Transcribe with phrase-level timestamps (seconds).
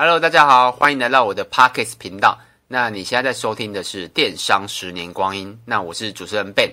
[0.00, 2.38] Hello，大家好，欢迎来到我的 Podcast 频道。
[2.68, 6.70] 那你现在在收听的是《电商十年光阴》，那我是主持人 Ben。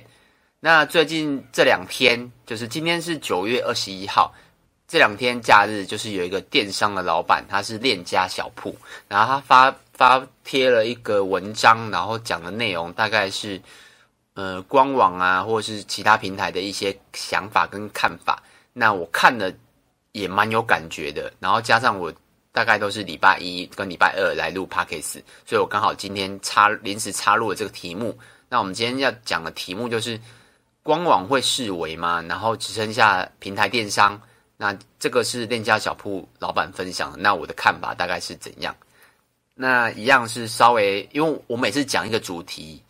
[0.60, 4.32] 那最近这两天，就是今天是九月二十一号，
[4.88, 8.78] 这两天假日就是有一个电商的老板，他是链家小铺，
[9.08, 13.60] 然后他发发贴了一个文章，然后讲的内容大概是，
[14.36, 18.44] 呃，官网啊，或者是其他平台的一些想法跟看法。
[18.72, 19.52] 那我看了
[20.12, 22.14] 也蛮有感觉的，然后加上我。
[22.56, 28.18] 大概都是礼拜一跟礼拜二来录 Podcast，所以我刚好今天插临时插入了这个题目。
[28.48, 30.18] 那我们今天要讲的题目就是
[30.82, 32.22] 官网会视为吗？
[32.30, 34.22] 然后只剩下平台电商。
[34.56, 38.74] 那这个是链家小铺老板分享的，那我的看法大概是怎样？
[39.54, 42.82] 那一样是稍微，因为我每次讲一个主题，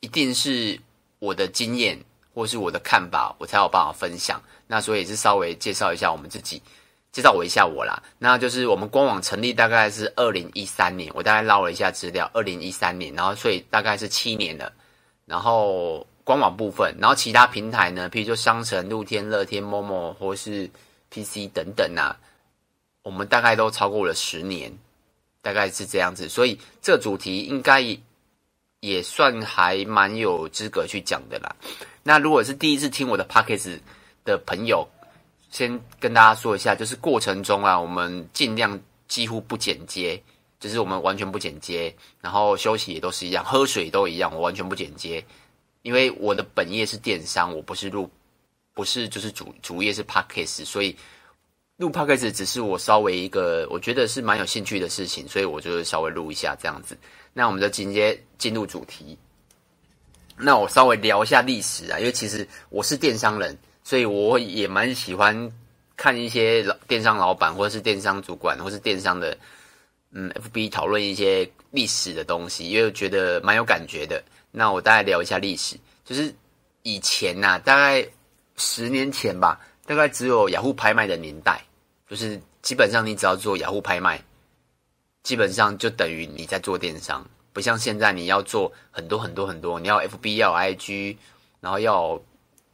[0.00, 0.78] 一定是
[1.20, 1.98] 我的经验
[2.34, 4.38] 或是我的看法，我才有办法分享。
[4.66, 6.60] 那所以也是稍微介绍一下我们自己。
[7.14, 14.72] 介绍我一下我啦，那就是我们官网成立大概是二零一三年，我大概捞了一下资料，二零一三年，然后所以大概是七年了。
[15.24, 20.68] 然后官网部分，然后其他平台呢，譬如说商城、露天、乐天、Momo 或是
[21.08, 22.18] PC 等等啊，
[23.04, 24.76] 我们大概都超过了十年，
[25.40, 26.28] 大概是这样子。
[26.28, 27.96] 所以这主题应该
[28.80, 31.54] 也算还蛮有资格去讲的啦。
[32.02, 33.78] 那如果是第一次听我的 Podcast
[34.24, 34.86] 的朋友，
[35.54, 40.20] 先跟大家说一下，就是过程中啊，我们尽量几乎不剪接，
[40.58, 45.24] 就是我们完全不剪接，然后休息也都是一样，喝水都一样，我完全不剪接，
[45.82, 48.10] 因为我的本业是电商，我不是录，
[48.72, 50.96] 不是就是主主业是 Podcast，所以
[51.76, 56.98] 录 Podcast 只是我稍微一个我觉得是蛮有兴趣的事情，所以我就稍微录一下这样子。
[57.32, 59.16] 那我们就直接进入主题，
[60.36, 63.56] 那我稍微聊一下历史啊，因为其实我是电商人。
[63.84, 65.52] 所以我也蛮喜欢
[65.94, 69.36] 看一些老电商老板，或者是电商主管，或是电商的
[70.12, 74.24] 嗯，FB 讨论一些历史的东西，因为我觉得蛮有感觉的。
[74.50, 76.34] 那我大概聊一下历史，就是
[76.82, 78.08] 以前呐、啊，大概
[78.56, 81.62] 十年前吧，大概只有雅虎拍卖的年代，
[82.08, 84.18] 就是基本上你只要做雅虎拍卖，
[85.24, 87.22] 基本上就等于你在做电商，
[87.52, 91.16] 不像现在你要做很多很多很多，你要 FB 要 IG，
[91.60, 92.18] 然后要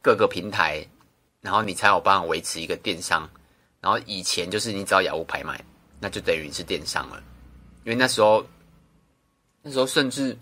[0.01, 0.87] 各个平台。
[1.41, 3.27] 然后你才有办法维持一个电商，
[3.79, 5.59] 然后以前就是你只要雅虎拍卖，
[5.99, 7.21] 那就等于是电商了，
[7.83, 8.45] 因为那时候，
[9.63, 10.37] 那时候甚至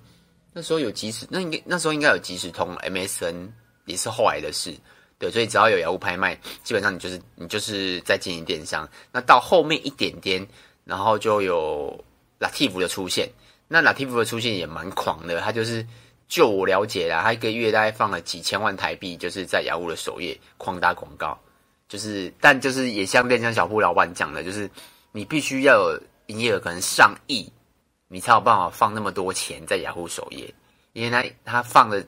[0.51, 3.49] 那时候有即时，那应该那时候应该有即时通，MSN
[3.85, 4.75] 也是后来的事，
[5.17, 8.87] 对，所以只要有雅虎拍卖，基本上你就是你就是在经营电商。
[9.11, 10.45] 那到后面一点点，
[10.83, 12.03] 然后就有
[12.39, 13.29] Lativ 的出现，
[13.67, 15.87] 那 Lativ 的出现也蛮狂的，他就是。
[16.29, 21.35] 就我了解啦，他一个月大概放了几千万台币，就是在雅虎的首页狂打广告，
[21.87, 24.69] 就是，但就是也像电商小铺老板讲的，就是
[25.11, 27.51] 你必须要有营业额可能上亿，
[28.07, 30.53] 你才有办法放那么多钱在雅虎首页，
[30.93, 32.05] 因为他他放的，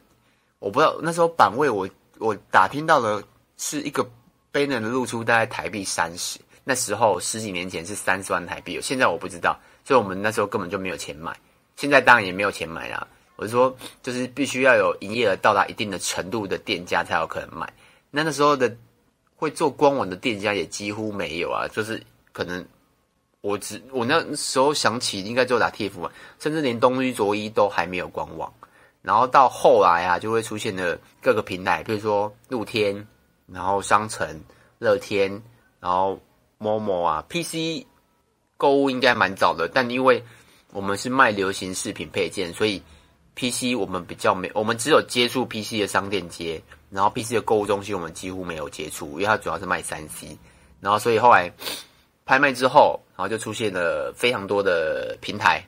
[0.60, 1.90] 我不知道那时候版位我
[2.20, 3.24] 我打听到的
[3.58, 4.08] 是一个
[4.54, 11.36] banner 的露出大概台币三十，那时候十几年前是三十万台币，现在我不知道，所以我们那时候根本就没有钱买，
[11.76, 13.08] 现在当然也没有钱买啦。
[13.42, 17.74] 我是说，就是必须要有营业额到达一定的程度的店家才有可能买。
[18.12, 18.72] 那那时候的
[19.36, 22.00] 会做官网的店家也几乎没有啊，就是
[22.34, 22.64] 可能
[23.42, 28.54] 我只我那时候想起应该就打 TF 嘛，甚至连东居着衣都还没有官网。
[29.02, 33.08] 然后到后来啊，就会出现了各个平台，比如说露天，
[33.48, 34.40] 然后商城、
[34.78, 35.42] 乐天，
[35.80, 36.22] 然后
[36.60, 37.88] Momo 啊，PC
[38.56, 40.24] 购物应该蛮早的，但因为
[40.72, 42.80] 我们是卖流行饰品配件，所以。
[43.42, 50.38] PC 我们比较没，我们只有接触 PC 的商店街，然后 PC 的购物中心我们几乎没有接触，因为它主要是卖三 C，
[50.80, 51.52] 然后所以后来
[52.24, 55.66] 拍卖之后，然后就出现了非常多的平台，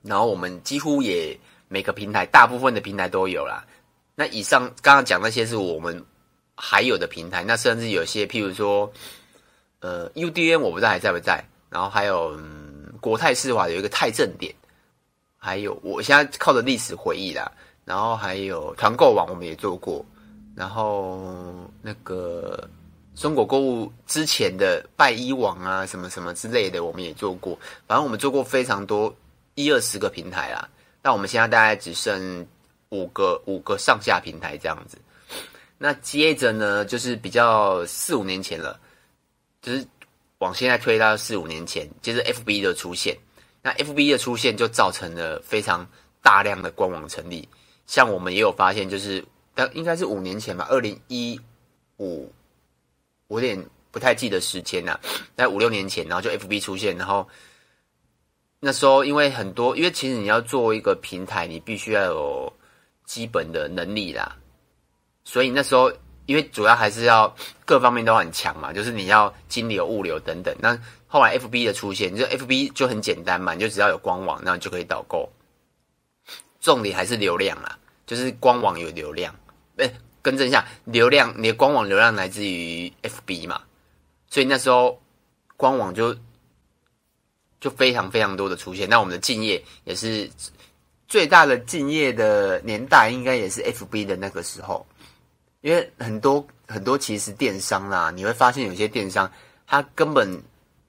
[0.00, 1.38] 然后我们几乎也
[1.68, 3.62] 每个平台大部分的平台都有啦。
[4.14, 6.02] 那以上刚刚讲那些是我们
[6.56, 8.90] 还有的平台，那甚至有些譬如说，
[9.80, 14.54] 呃，UDN 我不知道还在不在，然后还有、嗯、国泰世华有一个泰正点。
[15.38, 17.50] 还有，我现在靠着历史回忆啦，
[17.84, 20.04] 然后还有团购网我们也做过，
[20.54, 22.68] 然后那个
[23.14, 27.56] 中国购物之前的拜一网啊，什么什么之类的我们也做过，
[27.86, 29.14] 反正我们做过非常多
[29.54, 30.68] 一二十个平台啦，
[31.00, 32.46] 但我们现在大概只剩
[32.90, 34.98] 五个五个上下平台这样子。
[35.78, 38.78] 那接着呢，就是比较四五年前了，
[39.62, 39.86] 就是
[40.38, 43.16] 往现在推到四五年前，接着 FB 的出现。
[43.68, 45.86] 那 FB 的出现就造成了非常
[46.22, 47.46] 大量的官网成立，
[47.86, 49.22] 像我们也有发现，就是
[49.54, 51.38] 当应该是五年前吧，二零一
[51.98, 52.32] 五，
[53.26, 54.98] 我有点不太记得时间了，
[55.36, 57.28] 在五六年前，然后就 FB 出现，然后
[58.58, 62.50] 那时候因为很多，因为其实你要做一个平台，你必须要有
[63.04, 64.34] 基本的能力啦。
[65.24, 65.92] 所以那时候，
[66.28, 67.34] 因为主要还是要
[67.64, 70.54] 各方面都很强嘛，就是你要金流、物流等等。
[70.60, 75.26] 那后来 FB 的出现，就 FB 就很简单嘛，你就只要有官网，那你就可以导购。
[76.60, 79.34] 重点还是流量啦，就是官网有流量。
[79.78, 79.90] 哎，
[80.20, 83.62] 更正一下，流量，你的官网流量来自于 FB 嘛，
[84.28, 85.00] 所以那时候
[85.56, 86.14] 官网就。
[87.60, 90.30] 就非常非常多的出现，那我们的敬业也是
[91.08, 94.86] 最大的敬业的年代，应该也是 FB 的那个时候，
[95.60, 99.30] 因为很多很多其实电商啦，你会发现有些电商
[99.66, 100.42] 他根本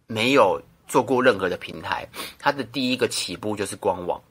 [0.08, 2.08] 没有做过任何的平台，
[2.38, 4.22] 他的第一个起步就是官网，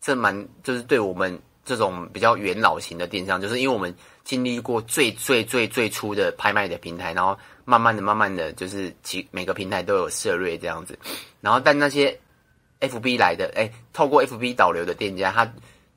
[0.00, 3.94] 这蛮就是对我们这种比较元老型的电商，就是因为我们
[4.24, 7.38] 经历过最最最最初的拍卖的平台，然后。
[7.66, 10.98] 慢慢的，慢慢的就是其每个平台都有涉猎这样子，
[11.40, 12.14] 然后但那些
[12.80, 15.50] FB 来的，哎，透过 FB 导流的店家，它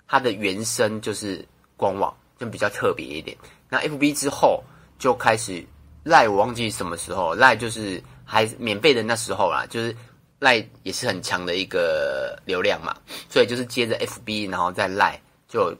[0.07, 1.45] 它的原生就是
[1.75, 3.37] 官网，就比较特别一点。
[3.69, 4.63] 那 FB 之后
[4.97, 5.65] 就开始
[6.03, 9.95] 赖，我忘记什么时候赖，就是还免费的那时候啦，就是
[10.39, 12.95] 赖也是很强的一个流量嘛，
[13.29, 15.75] 所以就是接着 FB，然后再赖，就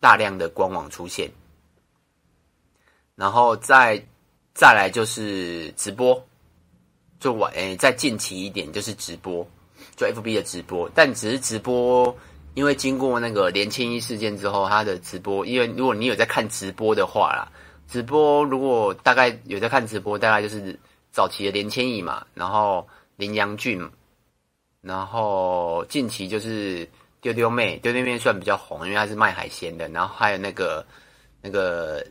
[0.00, 1.30] 大量的官网出现，
[3.14, 4.02] 然后再。
[4.54, 6.22] 再来就是直播，
[7.18, 9.42] 就晚诶、再近期一点就是直播，
[9.96, 12.14] 就 FB 的直播，但只是直播，
[12.54, 17.50] 因为经过那个连千亿事件之后，他的直播，因为如果你有在看直播的话啦，
[17.88, 20.78] 直播如果大概有在看直播，大概就是
[21.10, 23.90] 早期的连千亿嘛，然后林阳俊，
[24.80, 26.88] 然后近期就是
[27.20, 30.84] 丢丢妹，丢丢妹算比较红，因为她是卖海鲜的，然后还有那个
[31.40, 32.04] 那个。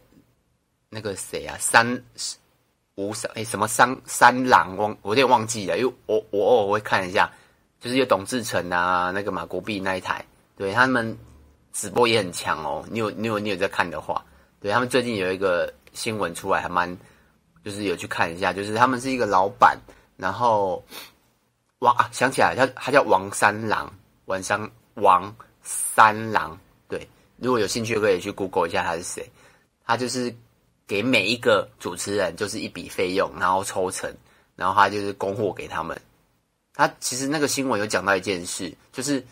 [0.94, 2.04] 那个谁啊，三
[2.96, 7.32] 五三哎，什么三三郎忘，我有点忘记了，因为我我偶尔会看一下，
[7.80, 10.26] 就是有董志成啊，那个马国碧那一台，
[10.62, 11.18] 对他们
[11.74, 12.86] 直播也很强哦。
[12.92, 14.24] 你有你有你有在看的话，
[14.60, 16.96] 对他们最近有一个新闻出来，还蛮
[17.66, 19.76] 就是有去看一下，就是他们是一个老板，
[20.18, 20.84] 然后
[21.80, 23.92] 王啊想起来，他他叫王三郎，
[24.26, 26.56] 王三王三郎，
[26.88, 29.28] 对，如果有兴趣可以去 Google 一下他是谁，
[29.84, 30.32] 他就是。
[30.88, 34.14] 给每一个主持人就是一笔费用，然后抽成，
[34.58, 35.98] 然后他就是供货给他们。
[36.74, 39.26] 他其实那个新闻有讲到一件事，就是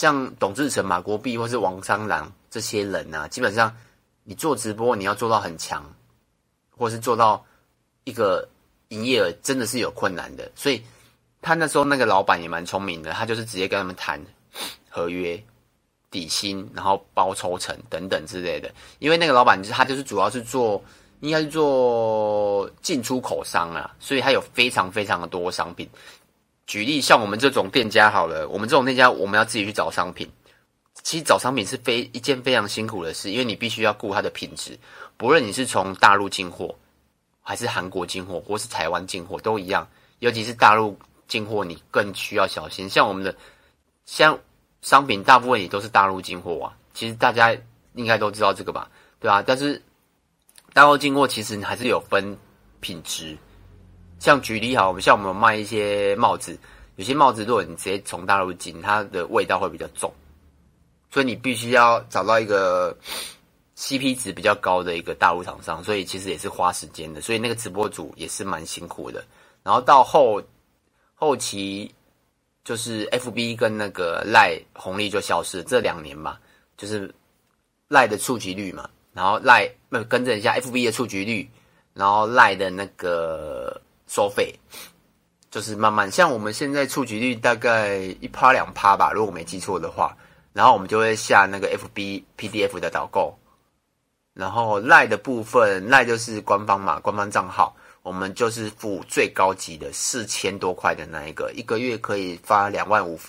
[0.00, 3.76] 像董志成、马国碧或是王三郎这些人啊，基本上
[4.24, 5.84] 你做直播你要做到很强，
[6.74, 7.44] 或是做到
[8.04, 8.48] 一个
[8.88, 10.50] 营业额真的是有困难的。
[10.54, 10.82] 所以
[11.42, 14.18] 他那时候那个老板也蛮聪明的，他就是直接跟他们谈
[14.88, 15.38] 合约。
[16.10, 18.68] 底薪，然后包抽成等等之类的。
[19.00, 20.82] 因为那个老板就是，他就是主要是做，
[21.20, 25.88] 应该是做进出口商啊，所以他有非常非常的多商品。
[26.70, 30.30] 举例，像我们这种店家好了，我们这种店家，我们要自己去找商品。
[31.02, 34.78] 其实找商品是非一件非常辛苦的事，因为你必须要顾它的品质。
[35.16, 36.76] 不论你是从大陆进货，
[37.42, 39.88] 还是韩国进货，或是台湾进货，都一样。
[40.20, 40.96] 尤其是大陆
[41.26, 42.88] 进货，你更需要小心。
[42.88, 43.34] 像我们的，
[44.06, 44.38] 像。
[44.82, 47.54] 商品大部分也都是大陆进货啊，其实大家
[47.92, 49.42] 应该都知道这个吧，对吧？
[49.46, 49.82] 但是
[50.72, 52.38] 大陆进货其实还是有分
[52.80, 53.36] 品质，
[54.20, 56.56] 像举例好，我们像我们卖一些帽子，
[56.94, 60.12] 有些帽子如果你直接从大陆进，它的味道会比较重，
[61.10, 62.96] 所以你必须要找到一个
[63.76, 69.24] CP 值比较高的一个大陆厂商，所以其实也是花时间的，所以那个直播组也是蛮辛苦的。
[69.64, 70.40] 然后到后
[71.14, 71.92] 后期。
[72.62, 76.38] 就是 F B 跟那个赖红利就消失这两年嘛，
[76.76, 77.12] 就是
[77.88, 81.50] 赖的触及率嘛，然后赖那更正一下 F B 的触及率，
[81.94, 84.52] 然后赖的那个收费，
[85.52, 90.16] 就是慢慢像我们现在触及率大概一趴两趴吧，如果我没记错的话，
[90.52, 93.38] 然后我们就会下那个 F B P D F 的导购，
[94.34, 97.76] 然后赖的部分赖就是官方嘛，官方账号。
[98.02, 103.20] 我们就是付最高级的四千多块的那一个，一个月可以发两万五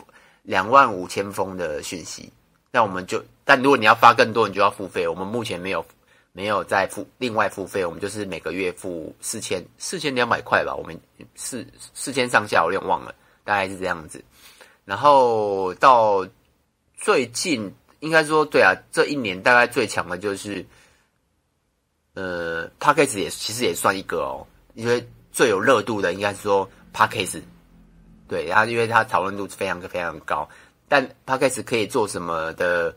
[0.44, 2.32] 两万五千封的讯息。
[2.72, 5.06] 那我们就，但如果你要发更多，你就要付费。
[5.06, 5.86] 我们目前没有
[6.34, 10.74] 没有再付另外付费，我们就是每个月付四千四千两百块吧。
[10.74, 10.98] 我们
[11.36, 14.24] 四四千上下，我有点忘了，大概是这样子。
[14.86, 16.26] 然后到
[16.96, 20.66] 最近，应该说对啊，这一年大概最强的就是，
[22.14, 24.48] 呃，Podcast 也其实也算一个哦。
[24.74, 27.42] 因为最有热度的应该是说 Podcast
[28.30, 30.48] 对，然后因为它讨论度非常非常高，
[30.88, 32.96] 但 Podcast 可以做什么的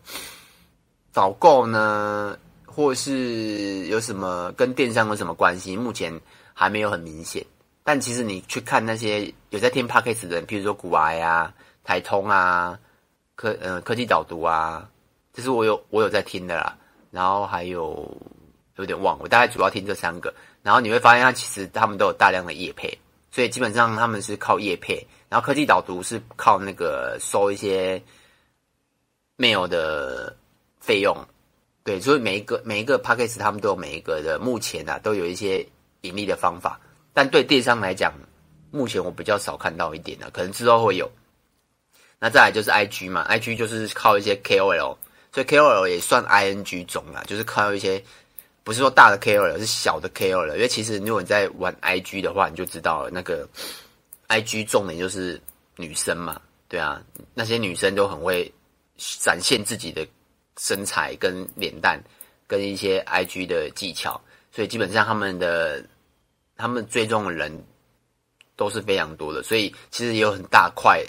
[1.12, 2.38] 导购呢？
[2.75, 5.76] 或是有什么跟电商有什么关系？
[5.76, 6.21] 目前
[6.52, 7.47] 还没有很明显。
[7.85, 11.54] 但其实你去看那些有在听 Podcast 的人，譬如说股癌啊、
[11.85, 12.78] 台通啊、
[13.37, 14.88] 科呃科技导读啊，
[15.33, 16.76] 这是我有我有在听的啦。
[17.11, 18.11] 然后还有
[18.76, 20.35] 有点忘，我大概主要听这三个。
[20.62, 22.99] 然后你会发现，它其实他们都有大量的业配，
[23.31, 25.07] 所以基本上他们是靠业配。
[25.28, 28.02] 然后科技导读是靠那个收一些
[29.37, 30.35] mail 的
[30.81, 31.16] 费用，
[31.84, 35.64] 对，所以每一个每一个 package，他们都有每一个的目前啊都有一些
[36.00, 36.80] 盈利的方法。
[37.12, 38.12] 但对电商来讲，
[38.70, 41.08] 目前我比较少看到一点的，可能之后会有。
[42.18, 44.96] 那再来就是 IG 嘛，IG 就是靠一些 KOL，
[45.30, 48.02] 所以 KOL 也算 ING 种啦，就是靠一些
[48.62, 50.54] 不是说大的 KOL，是小的 KOL。
[50.54, 53.46] 因为其实如果你在玩 IG 的话，你就知道了，那个
[54.28, 55.38] IG 重点就是
[55.76, 57.02] 女生嘛，对啊，
[57.34, 58.50] 那些女生都很会
[58.96, 60.06] 展现自己的
[60.58, 62.02] 身材跟脸蛋，
[62.46, 64.20] 跟一些 IG 的技巧，
[64.52, 65.84] 所以基本上他们的。
[66.56, 67.64] 他们追踪的人
[68.54, 71.04] 都是非常多的，所以其实也有很大块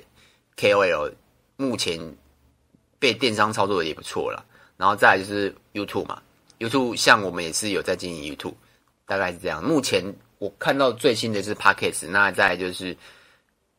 [0.57, 1.13] KOL
[1.55, 1.99] 目前
[2.97, 4.43] 被电商操作的也不错了。
[4.75, 6.19] 然后再就是 YouTube 嘛
[6.57, 8.55] ，YouTube 像我们也是有在经营 YouTube，
[9.05, 9.63] 大概是这样。
[9.63, 10.03] 目前
[10.39, 12.97] 我看到最新的是 Podcast，那再就是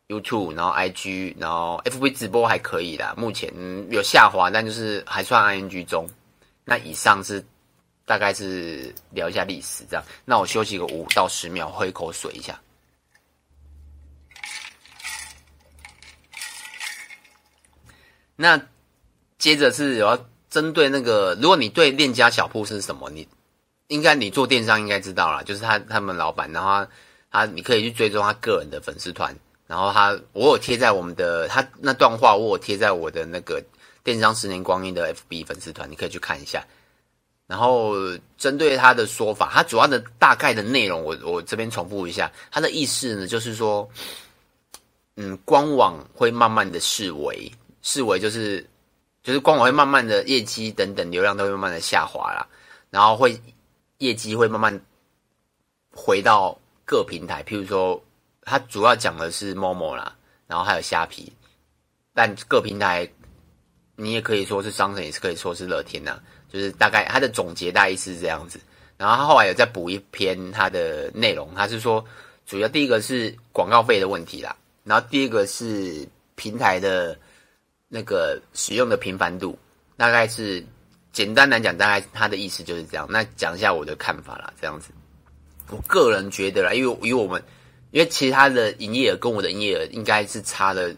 [0.09, 3.53] YouTube，然后 IG，然后 FB 直播还可以啦，目前
[3.91, 6.09] 有下滑，但就是还算 ING 中。
[6.65, 7.45] 那以上是。
[8.09, 12.57] 大概是聊一下历史这样，那我休息个五到十秒，喝一口水一下。
[18.37, 18.63] 那
[19.39, 23.27] 接着是有要针对那个，如果你对链家小铺是什么，你
[23.89, 26.87] 应该你做电商应该知道啦，就是他他们老板，然后
[27.33, 29.37] 他，他你可以去追踪他个人的粉丝团，
[29.67, 33.63] 然后他我有贴在我们的他那段话，我有贴在我的那个
[34.05, 36.65] 电商十年光阴的 FB 粉丝团，你可以去看一下。
[37.49, 37.95] 然后
[38.37, 43.89] 针对他的说法，他主要的大概的内容我，我这边重复一下，他的意思呢，就是说，
[45.15, 47.49] 嗯，官网会慢慢的式微，
[47.83, 48.69] 式微就是
[49.23, 52.45] 就是官网会慢慢的业绩等等流量都会慢慢的下滑啦，
[52.91, 53.41] 然后会
[53.99, 54.81] 业绩会慢慢
[55.93, 58.03] 回到各平台，譬如说，
[58.47, 61.31] 他主要讲的是 Momo 啦，然后还有虾皮，
[62.15, 63.07] 但各平台
[63.97, 66.19] 你也可以说是商城，也是可以说是乐天呐。
[66.49, 68.61] 就是大概他的总结大意是这样子，
[68.97, 72.03] 然后他后来有再补一篇他的内容，他是说
[72.47, 77.19] 主要第一个是广告费的问题啦，然后第二个是平台的
[77.89, 79.59] 那个使用的频繁度，
[79.97, 80.65] 大概是
[81.13, 83.09] 简单来讲，大概他的意思就是这样。
[83.11, 84.91] 那讲一下我的看法啦，这样子，
[85.69, 87.43] 我个人觉得啦，因为因为我们
[87.91, 90.95] 因为其他的营业额跟我的营业额应该是差了，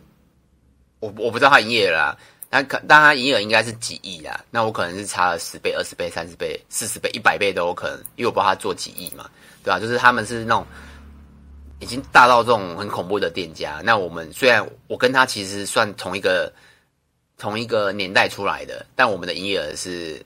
[1.00, 2.18] 我我不知道他营业额啦。
[2.50, 4.42] 那可，但他营业额应该是几亿啊？
[4.50, 9.28] 那我可能是差了十倍、二十倍、三十倍、四十倍、一百倍都有可能，因为我不知道他做几亿嘛，
[9.62, 9.78] 对吧、啊？
[9.80, 10.66] 就是他们是那种
[11.78, 13.83] 已经大到这种很恐怖的店家。
[13.85, 16.50] 那我们虽然我跟他其实算同一个
[17.37, 20.25] 同一个年代出来的，但我们的营业额是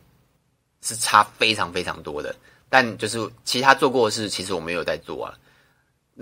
[0.80, 2.32] 是差非常非常多的。
[2.70, 5.34] 但就是其他做过的事，其实我没有在做啊。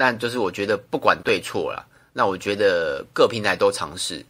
[0.01, 4.25] 那就是我觉得不管对错啦，那我觉得各平台都尝试。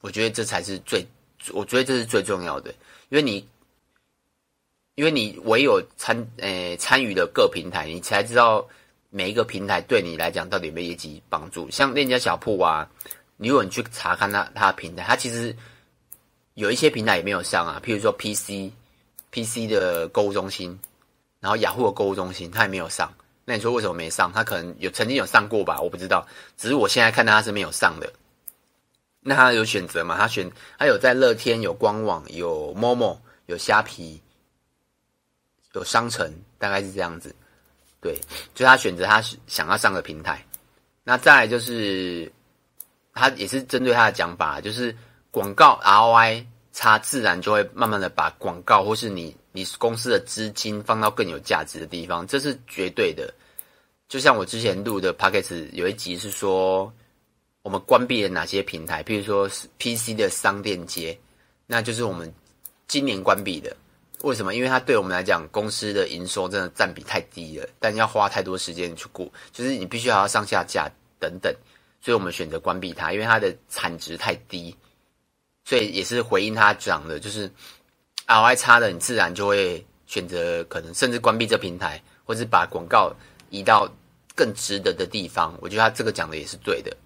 [0.00, 1.06] 我觉得这才是最，
[1.52, 2.70] 我觉得这是最重要的，
[3.10, 3.46] 因为你，
[4.94, 8.66] 因为你唯有参诶参与的各平台，你才知道
[9.10, 11.70] 每一个平台对你来讲到底有没有业绩帮助。
[11.70, 12.88] 像链家小铺啊，
[13.36, 15.54] 你如果你去查看它它的平台，它其实
[16.54, 18.72] 有一些平台也没有上啊，譬如说 PC
[19.30, 20.80] PC 的购物中心，
[21.40, 23.12] 然后雅虎的购物中心，它也没有上。
[23.48, 24.32] 那你说为什么没上？
[24.32, 26.26] 他可能有曾经有上过吧，我不知道。
[26.56, 28.12] 只是我现在看到他是没有上的。
[29.20, 30.16] 那他有选择吗？
[30.18, 34.20] 他选，他有在乐天、有官网、有 Momo、有虾皮、
[35.74, 37.32] 有商城，大概是这样子。
[38.00, 38.20] 对，
[38.52, 40.44] 就他选择他想要上的平台。
[41.04, 42.30] 那再来就是，
[43.14, 44.92] 他也是针对他的讲法，就是
[45.30, 46.44] 广告 ROI
[46.76, 53.32] 差，自然就会慢慢的把广告或是你你公司的资金放到更有价值的地方，这是绝对的。
[54.10, 56.92] 就像我之前录的 p o c k e t 有一集是说。
[57.62, 59.02] 我们关闭了哪些平台？
[59.02, 59.48] 譬如说
[59.80, 61.18] PC 的商店街，
[61.66, 62.32] 那就是我们
[62.86, 63.76] 今年关闭的。
[64.22, 64.54] 为什么？
[64.54, 71.52] 因为它对我们来讲，公司的营收真的占比太低了，但要花太多时间去顾，就是你必须还要上下架等等，
[72.00, 74.72] 所以我们选择关闭它，因为它的产值太低。
[75.66, 77.50] 所以也是回应他讲的，就是
[78.28, 83.12] ROI 差的，你自然就会选择可能甚至关闭这平台，或是把广告
[83.50, 83.92] 移到
[84.36, 85.52] 更值得的地方。
[85.60, 86.96] 我觉得他这个讲的也是对的。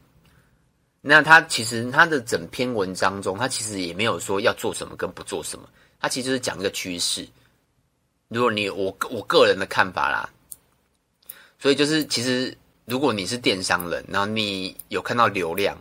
[1.00, 5.66] 那他其实他的整篇文章中，他其实也没有说要做什么跟不做什么，
[5.98, 7.26] 他其实是讲一个趋势。
[8.28, 10.28] 如果你我我个人的看法啦，
[11.58, 15.74] 所以就是其实如果你是电商人，然后你有看到流量，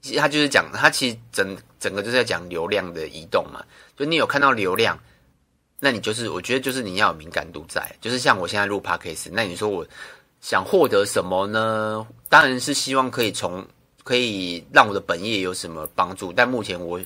[0.00, 3.64] 其实他就是讲，他其实整整个就是在讲流量的移动嘛。
[3.96, 4.98] 就你有看到流量，
[5.80, 9.86] 那你就是我觉得就是你要有敏感度在，就是像我现在录 Podcast，那你说我
[10.40, 12.06] 想获得什么呢？
[12.28, 13.66] 当然是希望可以从
[14.04, 17.00] 可以让我的本业有什么帮助，但目前我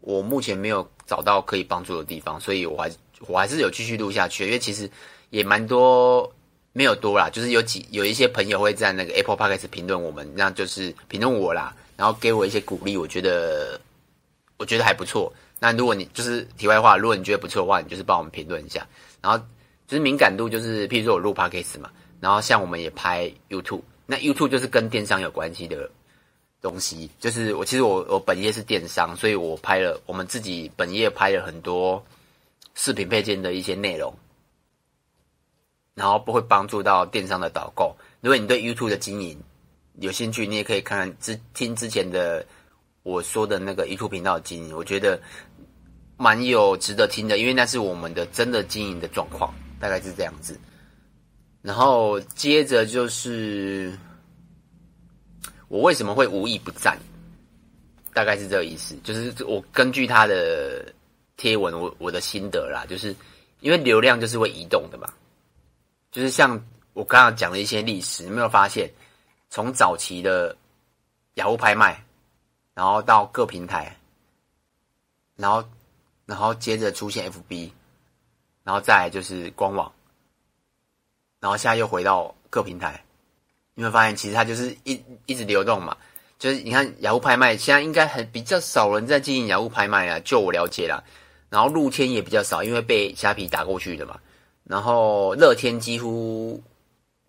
[0.00, 2.90] 我目前没有找到可以帮助的地方，所以我还
[3.28, 4.90] 我还是有继续录下去，因为其实
[5.30, 6.32] 也蛮多。
[6.72, 13.80] 没有多啦，就是有几有一些朋友会在那个 Apple Podcast 评论我们，那就是评论我啦，然后给我一些鼓励，我觉得
[14.56, 15.32] 我觉得还不错。
[15.58, 18.86] 那如果你就是题外话，如果你觉得不错的话，你就是帮我们评论一下。
[19.22, 19.38] 然后
[19.86, 25.90] 就是敏感度，就是譬如说我录 Podcast 嘛，然后像我们也拍 YouTube，那 YouTube 就是跟电商有关系的
[26.60, 27.10] 东西。
[27.18, 32.04] 就是我其实我我本业是电商，所以我拍了我们自己本业拍了很多
[32.74, 34.14] 视频配件的一些内容。
[35.94, 37.96] 然后不会帮助到电商的导购。
[38.20, 39.42] 如果你对 YouTube 的经营
[40.00, 42.44] 有兴趣，你也可以看看之听之前的
[43.02, 45.20] 我说的那个 YouTube 频道经营，我觉得
[46.16, 50.58] 蛮有值得听的，因为那是我们的真的经营的状况，大概是这样子。
[51.62, 53.98] 然后接着就是
[55.68, 56.98] 我为什么会无意不赞，
[58.12, 60.92] 大概是这个意思，就是我根据他的
[61.36, 63.14] 贴文，我我的心得啦，就是
[63.60, 65.12] 因为流量就是会移动的嘛。
[66.12, 68.90] 就是像我刚刚讲的一些历史，有没有发现，
[69.56, 70.54] 从早期的
[71.36, 72.04] 雅虎拍卖，
[72.74, 73.96] 然后到各平台，
[75.34, 75.66] 然后，
[76.26, 77.70] 然后接着出现 FB，
[78.64, 79.90] 然后再来就是官网，
[81.40, 83.02] 然后现在又回到各平台，
[83.72, 85.96] 你会发现其实它就是一一直流动嘛。
[86.38, 91.02] 就是你看雅虎拍卖，现在应该很比较少人在经营雅虎拍卖啊，就我了解啦。
[91.48, 94.20] 然后露天也比较少，因为被虾皮打过去的嘛。
[94.64, 96.62] 然后乐天几乎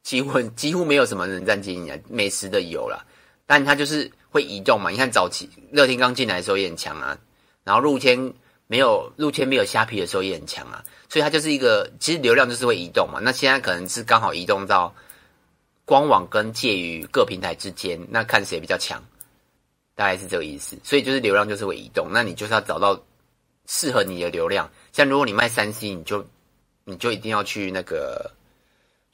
[0.07, 3.05] 几乎几乎没有什么人在经营啊，美食的有啦，
[3.45, 4.89] 但它就是会移动嘛。
[4.89, 7.17] 你看早期乐天刚进来的时候也很强啊，
[7.65, 8.33] 然后露天
[8.67, 13.19] 没有露天没有虾皮的时候也很强啊，所以它就是一个其实流量就是会移动嘛。
[13.21, 14.95] 那现在可能是刚好移动到
[15.83, 19.03] 官网跟介于各平台之间，那看谁比较强，
[19.93, 20.77] 大概是这个意思。
[20.85, 22.97] 所以就是流量就是会移动，那你就是要找到
[23.65, 24.71] 适合你的流量。
[24.93, 26.25] 像如果你卖三 C，你就。
[26.89, 28.31] 你就一定要去那个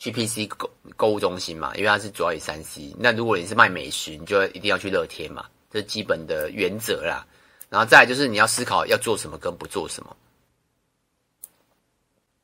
[0.03, 2.93] 去 PC 购购物中心嘛，因为它是主要以三 C。
[2.99, 7.25] 那如果你是卖美食，你就一定要去乐天嘛，这是基本的原则啦。
[7.69, 10.13] 然后再来就是你要思考要做什么跟不做什么。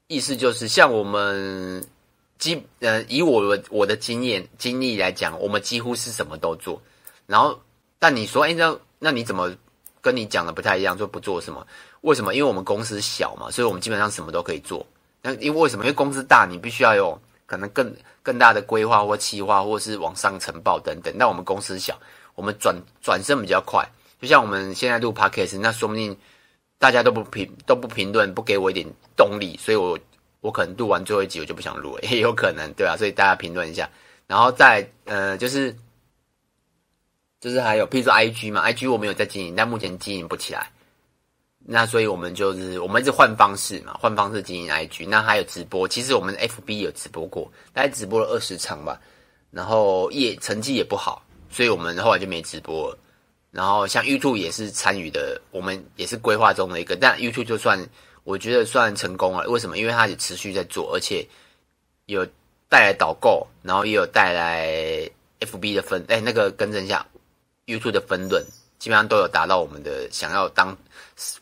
[0.08, 1.86] 意思就是像我们
[2.38, 6.82] 基呃以我我的经验经历来讲，我们几乎是什么都做。
[7.28, 7.60] 然后
[8.00, 9.54] 但你说哎那那你怎么
[10.00, 11.68] 跟你讲的不太一样，说不做什么？
[12.00, 12.34] 为什么？
[12.34, 14.88] 因为我们公司小嘛，所以我们基本上什么都可以做。
[15.22, 15.84] 那因为为什么？
[15.84, 21.12] 因为公司大，你必须要有可能更更大的规划或企划，或是往上呈报等等。
[21.18, 22.00] 那我们公司小，
[22.36, 23.84] 我们转转身比较快。
[24.22, 26.16] 就像我们现在录 Podcast，那说不定
[26.78, 28.86] 大家都不评都不评论，不给我一点
[29.18, 29.98] 动力，所以我
[30.42, 32.96] 我可能录完最后一集我就不想录了， 也有可能，对吧？
[32.96, 33.90] 所以大家评论一下，
[34.28, 35.76] 然后再呃，就是
[37.40, 40.70] 就是还有，譬如说 IG 嘛，IG 我们有在经营，但目前经营不起来。
[41.72, 45.08] 那所以我们就是我们一直换方式嘛，换方式经营 IG。
[45.08, 49.00] 那还有直播，其实我们 FB 有直播过，大概直播了二十场吧。
[49.52, 52.98] 然后也成绩也不好，所以我们后来就没直播了。
[53.52, 57.88] 然后像 YouTube 也是参与的，我们也是规划中的一个，但 YouTube 就算
[58.24, 59.48] 我觉得算成功了。
[59.48, 59.78] 为什么？
[59.78, 61.24] 因为它也持续在做，而且
[62.08, 62.26] 有
[62.68, 65.08] 带来导购，然后也有带来
[65.40, 67.06] FB 的分，哎，那个更正一下
[67.68, 68.44] ，YouTube 的分润。
[68.80, 70.76] 基本上都有达到我们的想要当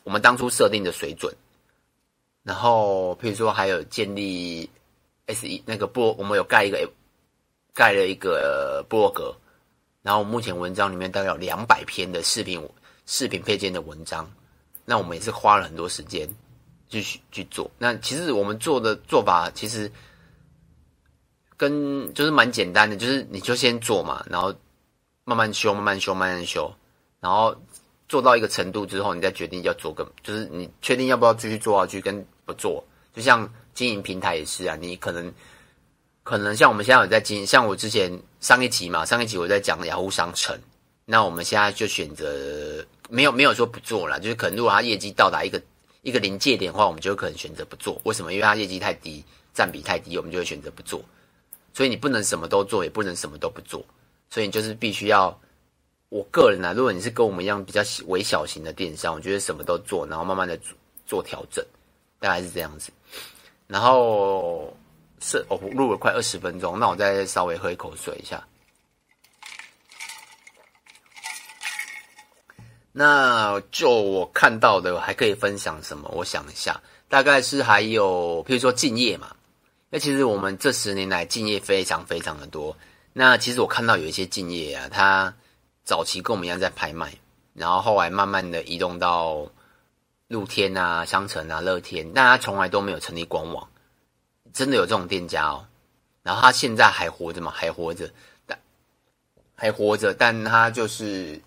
[0.02, 1.32] 我们当初设定的水准，
[2.42, 4.68] 然后譬如说还有建立
[5.26, 6.90] S 一那个波，我们有盖一个
[7.72, 9.32] 盖了一个部落格，
[10.02, 12.60] 然后目前文章里面大概有两百篇的视频
[13.06, 14.28] 视频配件的文章，
[14.84, 16.28] 那我们也是花了很多时间
[16.88, 17.70] 继续去做。
[17.78, 19.90] 那其实我们做的做法其实
[21.56, 24.52] 跟就是蛮简单的，就是你就先做嘛，然后
[25.22, 26.74] 慢慢修，慢慢修，慢慢修。
[27.20, 27.54] 然后
[28.08, 32.82] 做到一个程度之后，你再决定要做个，就是你确定要不要继续做下去，跟不做。
[33.12, 35.32] 就像经营平台也是啊，你可能
[36.22, 40.56] 可能像我们现在有在经营，像我之前上一集嘛，上一集我在讲雅虎商城，
[41.04, 45.60] 那我们现在就选择没有没有说不做了，就是可能如果它业绩到达一个
[46.02, 48.00] 一个临界点的话，我们就可能选择不做。
[48.04, 48.32] 为什么？
[48.32, 51.02] 因为它业绩太低，占比太低，我们就会选择不做。
[51.74, 53.84] 所以你不能什么都做，也不能什么都不做，
[54.30, 55.38] 所以你就是必须要。
[56.10, 60.74] 我个人呢、如果你是跟我们一样比较微小型的电商，我觉得什么都做，然后慢慢的做
[61.06, 61.64] 做调整，
[62.18, 62.90] 大概是这样子。
[63.66, 64.74] 然后
[65.20, 68.42] 是哦，录了快二十分钟，那我再稍微喝一口水一下。
[72.90, 76.08] 那就我看到的还可以分享什么？
[76.14, 79.36] 我想一下，大概是还有，譬如说敬业嘛。
[79.90, 82.76] 那其实我们这十年来敬业非常非常的多。
[83.12, 85.34] 那其实我看到有一些敬业啊，它
[85.88, 87.14] 早期跟我们一样在拍卖，
[87.54, 89.50] 然后后来慢慢的移动到
[90.26, 93.66] 露天啊、商城啊、乐天，但他从来都没有成立官网。
[94.52, 95.66] 真的有这种店家哦，
[96.22, 97.50] 然后他现在还活着吗？
[97.56, 98.12] 还活着，
[98.44, 98.58] 但
[99.54, 101.40] 还活着，但他就是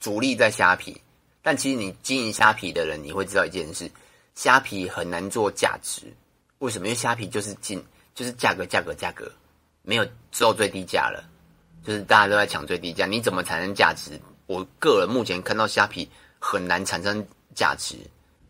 [0.00, 1.00] 主力在虾皮。
[1.40, 3.88] 但其实你经营虾皮的人，你会知道一件事：
[4.34, 6.12] 虾皮很难做价值。
[6.58, 6.88] 为什么？
[6.88, 7.80] 因为虾皮就是进，
[8.16, 9.30] 就是价格、价格、价格，
[9.82, 11.22] 没有做最低价了，
[11.86, 13.06] 就是大家都在抢最低价。
[13.06, 14.20] 你怎么产生价值？
[14.46, 17.94] 我个人目前看到虾皮很难产生价值，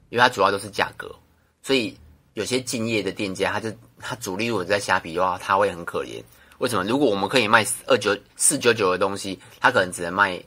[0.08, 1.14] 因为它主要都是价格，
[1.62, 1.96] 所以
[2.34, 3.70] 有些敬业的店家，他就。
[3.98, 6.22] 他主力如果在虾皮的话，他会很可怜。
[6.58, 6.84] 为什么？
[6.84, 10.38] 如果我们可以卖二九四九九的东西，他可能只能卖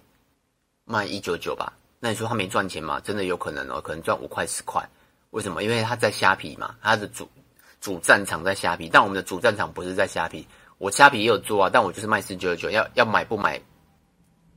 [0.86, 1.73] 卖一九九吧？
[1.99, 2.99] 那你说他没赚钱吗？
[2.99, 4.88] 真的有可能哦，可能赚五块十块。
[5.32, 5.63] 为什么？
[5.63, 7.28] 因为他在虾皮嘛，他的主
[7.82, 10.47] 主战场在虾皮，但我们的主战场不是在虾皮。
[10.80, 13.62] 我虾皮也有做啊，但我就是卖四九九，要要买不买，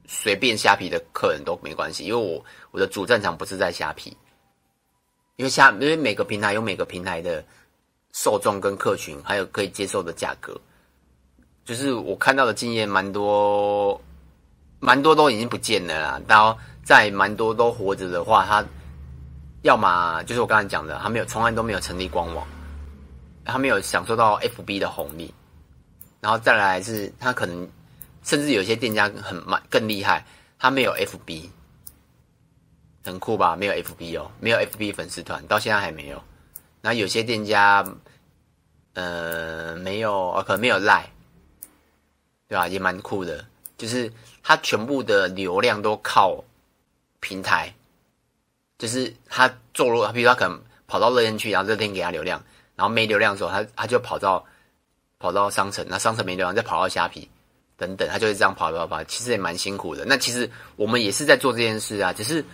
[0.07, 4.17] 随便虾皮的客人都没关系，因为我我的主战场不是在虾皮，
[5.37, 7.45] 因为虾因为每个平台有每个平台的。
[8.15, 10.55] 受众跟客群，还有可以接受的价格，
[11.65, 13.99] 就是我看到的经验蛮多，
[14.81, 16.21] 蛮多都已经不见了啦。
[16.29, 16.55] 然后
[16.85, 18.63] 在蛮多都活着的话，他
[19.63, 22.47] 要么就是我刚才讲的，他没有从来都没有成立官网，
[23.47, 25.33] 他没有享受到 FB 的红利，
[26.23, 27.69] 然后再来是他可能
[28.23, 30.25] 甚至有些店家很蛮更厉害，
[30.57, 31.49] 他没有 FB，
[33.05, 33.57] 很酷吧？
[33.57, 36.23] 没有 FB 哦，没有 FB 粉丝团，到现在还没有。
[36.81, 37.85] 那有些店家，
[38.95, 41.11] 呃，没有，可能没有赖，
[42.47, 42.69] 对吧？
[42.69, 43.45] 也蛮酷的，
[43.77, 44.13] 就是
[44.45, 46.45] 他全部的流量都靠
[47.19, 47.75] 平台，
[48.79, 52.41] 就是他做入，比如他可能跑到热天去，然后热天给他流量，
[52.77, 54.45] 然后没流量的时候，他他就跑到
[55.23, 57.31] 跑到商城，那商城没流量，再跑到虾皮
[57.77, 60.05] 等等，他就会这样跑跑跑，其实也蛮辛苦的。
[60.05, 62.45] 那其实我们也是在做这件事啊，只是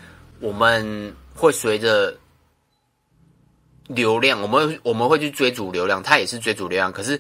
[0.40, 2.14] 我们会随着。
[3.90, 7.18] 流量，我们我们会去追逐流量，他也是追逐流量，可是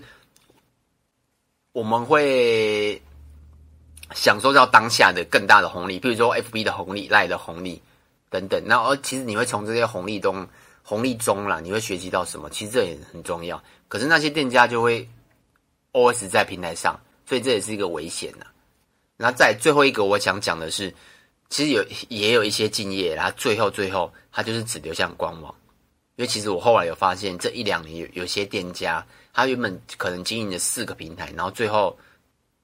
[1.72, 3.00] 我们会
[4.12, 7.80] 享受到当下的更大的红利，比如说 FB 的红利、赖的红利
[8.28, 8.62] 等等。
[8.66, 10.46] 那而其实你会从这些红利中、
[10.82, 12.50] 红利中啦，你会学习到什么？
[12.50, 13.58] 其实这也很重要。
[13.88, 15.08] 可是那些店家就会
[15.92, 18.46] O S 在平台上，所以这也是一个危险呐。
[19.16, 20.94] 那在最后一个，我想讲的是，
[21.48, 25.54] 其实有也有一些敬业，然后最后最后，他就是只留下官网。
[26.16, 31.96] 因为其实我后来有发现，这一两年有有些店家，他原本可能经营了四个平台，然后最后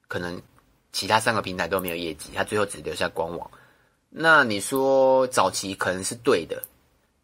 [0.08, 0.40] 可能
[0.92, 3.50] 其他三个平台都没有业绩，他最后只留下官网。
[4.10, 6.62] 那你说早期可能是对的，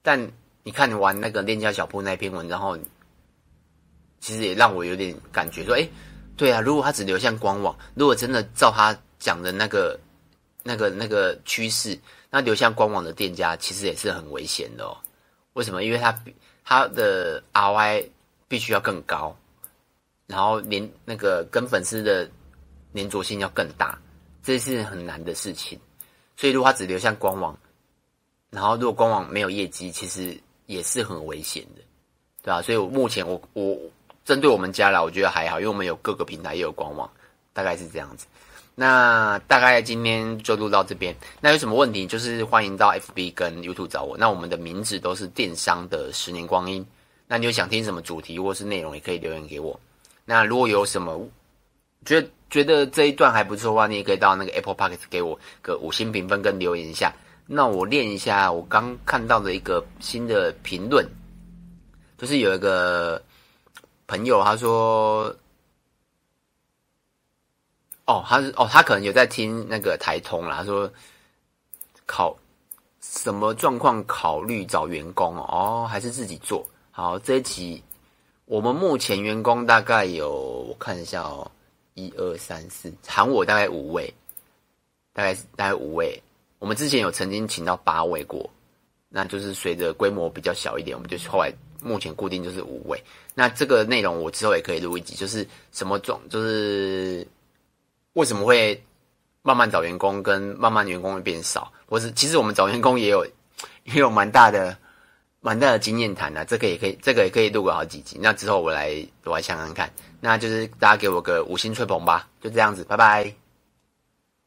[0.03, 0.31] 但
[0.63, 2.77] 你看你玩那个链家小铺那篇文章后，
[4.21, 5.89] 其实也让我有点感觉说，哎，
[6.37, 9.99] 对啊，如果他只流向官网，如果真的照他讲的那个、
[10.63, 11.99] 那个、那个趋势，
[12.31, 14.97] 那流向官网的店家其实也是很危险的哦。
[15.55, 15.83] 为什么？
[15.83, 16.23] 因为他
[16.65, 18.07] 他的 ROI
[18.47, 19.37] 必须要更高，
[20.27, 22.31] 然后连那个跟粉丝的
[22.95, 23.99] 粘着性要更大，
[24.43, 25.79] 这是很难的事情。
[26.37, 27.59] 所以如果他只留向官网，
[28.51, 31.83] 然后如果官网没有业绩，其实也是很危险的，
[32.43, 32.63] 对吧？
[32.63, 33.77] 所以我目前我我
[34.31, 37.11] 针对我们家来，我觉得还好，因为我们有各个平台也有官网，
[37.53, 38.29] 大概是这样子。
[38.77, 41.13] 那大概今天就录到这边。
[41.41, 44.17] 那有什么问题，就是欢迎到 FB 跟 YouTube 找我。
[44.17, 46.87] 那我们的名字都是电商的十年光阴。
[47.27, 49.79] 那你有想听什么主题或是内容，也可以留言给我。
[50.25, 51.21] 那如果有什么
[52.05, 57.13] 觉得觉得这一段还不错的话，你也可以到那个 Apple Podcast 给我个五星评分跟留言一下。
[57.49, 61.05] 那我练一下我刚看到的一个新的评论，
[62.17, 63.21] 就是有一个
[64.11, 65.35] 朋友他说。
[68.07, 70.57] 哦，他是哦，他可能有在听那个台通啦。
[70.57, 70.91] 他说
[72.07, 72.37] 考
[73.01, 76.67] 什么状况考虑找员工哦，还是自己做？
[76.91, 77.81] 好，这一集
[78.47, 80.29] 我们目前员工大概有，
[80.69, 81.49] 我看一下哦，
[81.95, 84.13] 一二三四，喊我大概五位，
[85.13, 86.21] 大概大概五位。
[86.59, 88.51] 我们之前有曾经请到八位过，
[89.09, 93.03] 那就是随着规模比较小一点，我们就后来目前固定就是五位。
[93.35, 97.27] 那这个内容我之后也可以录一集，就是什么状，就是。
[98.15, 98.85] 为什么会
[99.41, 101.73] 慢慢找员工，跟慢慢员工会变少？
[101.87, 103.25] 或是其实我们找员工也有
[103.87, 104.77] 也有蛮大的
[105.41, 108.19] 蛮大的经验谈的，这个也可以，这个也可以录个好几集。
[108.21, 109.89] 那之后我来我来想想看，
[110.21, 113.33] 那就是大家给我个五星吹捧吧，就这样子，拜拜。